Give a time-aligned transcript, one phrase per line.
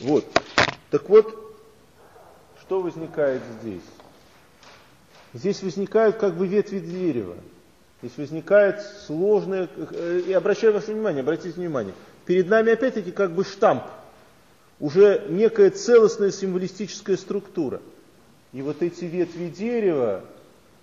[0.00, 0.26] Вот.
[0.90, 1.56] Так вот,
[2.60, 3.82] что возникает здесь?
[5.32, 7.36] Здесь возникают как бы ветви дерева.
[8.02, 9.68] Здесь возникает сложное...
[10.26, 13.84] И обращаю ваше внимание, обратите внимание, перед нами опять-таки как бы штамп,
[14.80, 17.80] уже некая целостная символистическая структура.
[18.52, 20.22] И вот эти ветви дерева,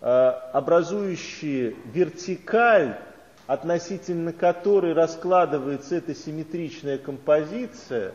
[0.00, 2.98] а, образующие вертикаль,
[3.46, 8.12] относительно которой раскладывается эта симметричная композиция,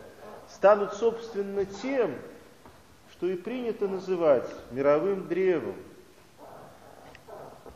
[0.54, 2.16] станут, собственно, тем,
[3.12, 5.76] что и принято называть мировым древом.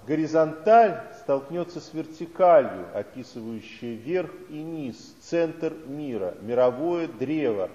[0.08, 7.70] Горизонталь столкнется с вертикалью, описывающей верх и низ, центр мира, мировое древо,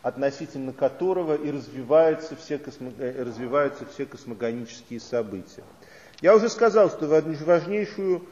[0.00, 5.64] относительно которого и развиваются все, космо, э, развиваются все космогонические события.
[6.22, 8.22] Я уже сказал, что важнейшую,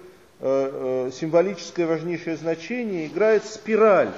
[0.41, 4.13] э, э, символическое важнейшее значение играет спираль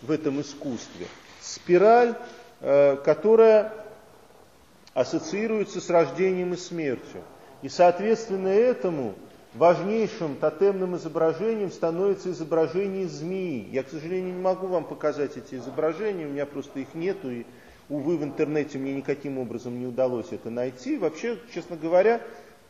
[0.00, 1.06] в этом искусстве.
[1.42, 2.14] Спираль,
[2.60, 3.72] которая
[4.94, 7.22] ассоциируется с рождением и смертью.
[7.62, 9.14] И соответственно этому
[9.54, 13.68] важнейшим тотемным изображением становится изображение змеи.
[13.70, 17.44] Я, к сожалению, не могу вам показать эти изображения, у меня просто их нету, и,
[17.88, 20.96] увы, в интернете мне никаким образом не удалось это найти.
[20.96, 22.20] Вообще, честно говоря,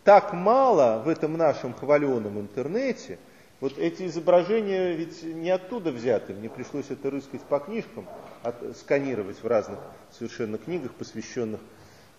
[0.04, 3.18] так мало в этом нашем хваленом интернете,
[3.62, 8.08] вот эти изображения ведь не оттуда взяты, мне пришлось это рыскать по книжкам,
[8.42, 9.78] от, сканировать в разных
[10.10, 11.60] совершенно книгах, посвященных,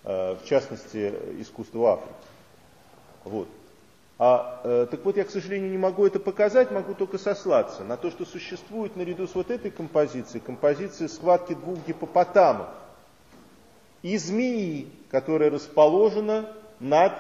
[0.06, 2.14] э, в частности, искусству Африки.
[3.26, 3.50] Вот.
[4.18, 7.98] А, э, так вот, я, к сожалению, не могу это показать, могу только сослаться на
[7.98, 12.70] то, что существует наряду с вот этой композицией, композиция схватки двух гипопотамов
[14.02, 17.12] и змеи, которая расположена над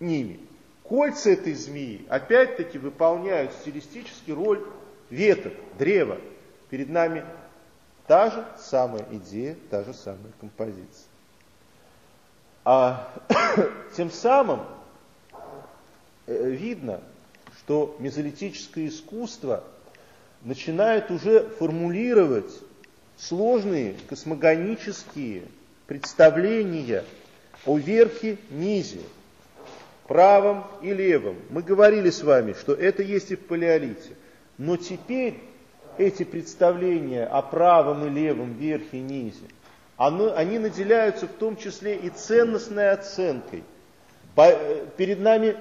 [0.00, 0.51] ними.
[0.84, 4.64] Кольца этой змеи, опять-таки, выполняют стилистически роль
[5.10, 6.18] веток, древа.
[6.70, 7.24] Перед нами
[8.06, 11.06] та же самая идея, та же самая композиция.
[12.64, 13.12] А
[13.96, 14.60] тем самым
[16.26, 17.00] Э, видно,
[17.58, 19.64] что мезолитическое искусство
[20.42, 22.52] начинает уже формулировать
[23.18, 25.44] сложные космогонические
[25.86, 27.04] представления
[27.66, 29.00] о верхе, низе,
[30.06, 31.36] правом и левом.
[31.50, 34.10] Мы говорили с вами, что это есть и в палеолите.
[34.58, 35.38] Но теперь
[35.98, 39.46] эти представления о правом и левом, верхе и низе,
[39.96, 43.62] они наделяются в том числе и ценностной оценкой.
[44.36, 45.56] Э, перед нами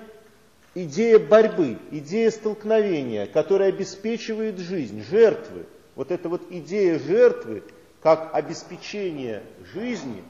[0.74, 5.66] идея борьбы, идея столкновения, которая обеспечивает жизнь, жертвы.
[5.96, 7.64] Вот эта вот идея жертвы,
[8.02, 9.44] как обеспечение
[9.74, 10.24] жизни,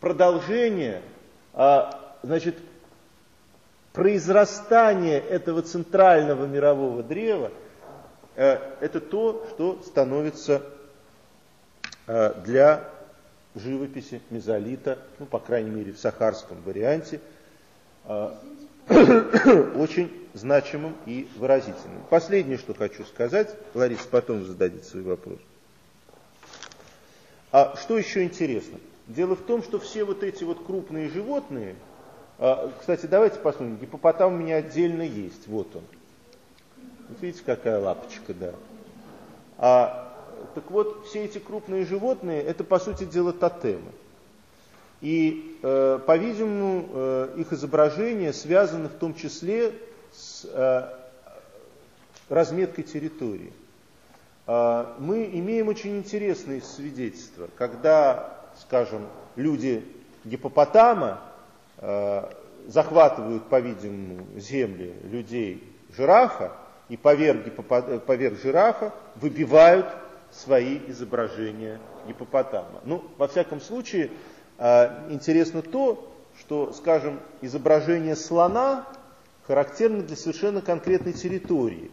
[0.00, 1.00] продолжение,
[1.54, 2.56] а, значит,
[3.96, 7.50] произрастание этого центрального мирового древа,
[8.34, 10.62] э, это то, что становится
[12.06, 12.90] э, для
[13.54, 17.22] живописи мезолита, ну, по крайней мере, в сахарском варианте,
[18.04, 18.34] э,
[19.76, 22.02] очень значимым и выразительным.
[22.10, 25.38] Последнее, что хочу сказать, Лариса потом зададит свой вопрос.
[27.50, 28.78] А что еще интересно?
[29.06, 31.76] Дело в том, что все вот эти вот крупные животные,
[32.38, 35.82] кстати, давайте посмотрим, гипопотам у меня отдельно есть, вот он.
[37.08, 38.52] Вот видите, какая лапочка, да.
[39.58, 40.12] А,
[40.54, 43.90] так вот, все эти крупные животные, это, по сути дела, тотемы.
[45.00, 49.72] И, э, по-видимому, э, их изображения связаны в том числе
[50.12, 50.88] с э,
[52.28, 53.52] разметкой территории.
[54.46, 59.84] Э, мы имеем очень интересные свидетельства, когда, скажем, люди
[60.24, 61.20] гипопотама
[62.66, 65.62] захватывают, по-видимому, земли людей
[65.96, 66.52] жирафа,
[66.88, 68.04] и поверх, гипопот...
[68.04, 69.86] поверх жирафа выбивают
[70.30, 72.80] свои изображения гипопотама.
[72.84, 74.10] Ну, во всяком случае,
[74.58, 78.86] а, интересно то, что, скажем, изображение слона
[79.46, 81.90] характерно для совершенно конкретной территории,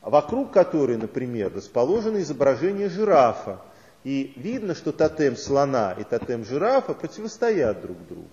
[0.00, 3.60] вокруг которой, например, расположено изображение жирафа.
[4.04, 8.28] И видно, что тотем слона и тотем жирафа противостоят друг другу.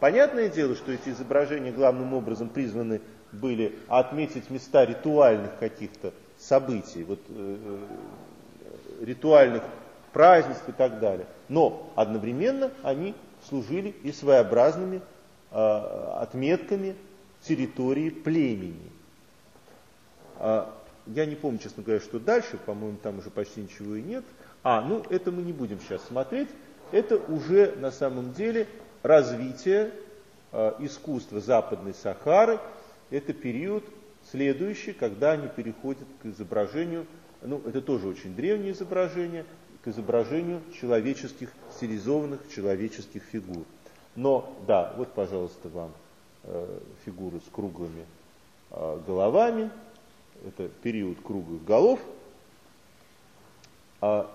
[0.00, 3.00] Понятное дело, что эти изображения главным образом призваны
[3.32, 9.62] были отметить места ритуальных каких-то событий, вот, э, э ритуальных
[10.12, 11.26] празднеств и так далее.
[11.50, 13.14] Но одновременно они
[13.46, 15.02] служили и своеобразными
[15.50, 15.56] э,
[16.20, 16.96] отметками
[17.42, 18.90] территории племени.
[20.38, 20.74] А,
[21.06, 24.24] я не помню, честно говоря, что дальше, по-моему, там уже почти ничего и нет.
[24.62, 26.48] А, ну это мы не будем сейчас смотреть.
[26.92, 28.68] Это уже на самом деле
[29.02, 29.92] развитие
[30.52, 32.58] э, искусства Западной Сахары.
[33.10, 33.84] Это период
[34.30, 37.06] следующий, когда они переходят к изображению,
[37.42, 39.44] ну это тоже очень древнее изображение,
[39.82, 43.64] к изображению человеческих, стилизованных человеческих фигур.
[44.16, 45.92] Но, да, вот, пожалуйста, вам
[46.44, 48.04] э, фигуры с круглыми
[48.70, 49.70] э, головами.
[50.44, 52.00] Это период круглых голов.
[54.00, 54.30] А,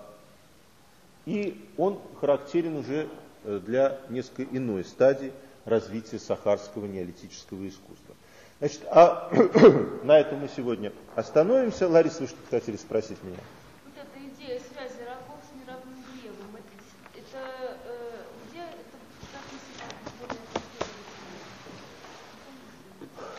[1.26, 3.08] и он характерен уже
[3.44, 5.32] для несколько иной стадии
[5.64, 8.14] развития сахарского неолитического искусства.
[8.58, 9.28] Значит, а
[10.04, 11.88] на этом мы сегодня остановимся.
[11.88, 13.38] Лариса, вы что-то хотели спросить меня?
[13.84, 18.98] Вот эта идея связи рабов с мировым древом, это, это э, где это
[19.32, 20.36] как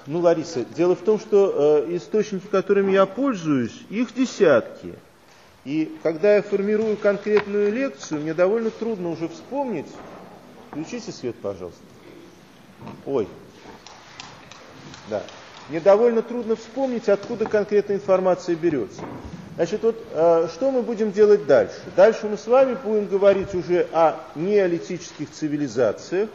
[0.06, 4.94] Ну, Лариса, дело в том, что э, источники, которыми я пользуюсь, их десятки.
[5.66, 9.88] И когда я формирую конкретную лекцию, мне довольно трудно уже вспомнить.
[10.70, 11.82] Включите свет, пожалуйста.
[13.06, 13.28] Ой.
[15.10, 15.24] Да.
[15.70, 19.02] Мне довольно трудно вспомнить, откуда конкретная информация берется.
[19.56, 21.80] Значит, вот э, что мы будем делать дальше?
[21.96, 26.30] Дальше мы с вами будем говорить уже о неолитических цивилизациях.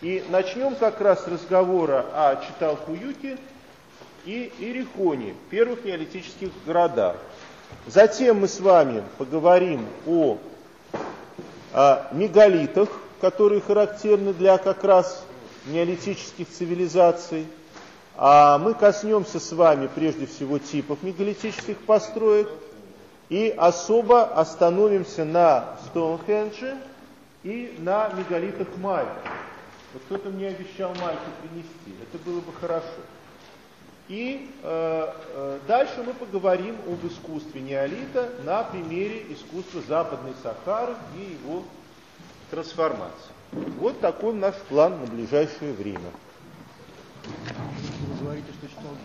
[0.00, 3.36] И начнем как раз разговора о Читалкуюке
[4.24, 7.16] и Ирихоне, первых неолитических городах.
[7.86, 10.38] Затем мы с вами поговорим о,
[11.72, 12.88] о мегалитах,
[13.20, 15.24] которые характерны для как раз
[15.66, 17.46] неолитических цивилизаций.
[18.16, 22.48] А мы коснемся с вами прежде всего типов мегалитических построек
[23.28, 26.76] и особо остановимся на Стоунхендже
[27.44, 29.08] и на мегалитах Майя.
[29.92, 32.86] Вот кто-то мне обещал Майку принести, это было бы хорошо.
[34.08, 41.36] И э, э, дальше мы поговорим об искусстве неолита на примере искусства Западной Сахары и
[41.42, 41.62] его
[42.50, 43.32] трансформации.
[43.52, 46.10] Вот такой наш план на ближайшее время.
[47.24, 48.92] Вы говорите, что читал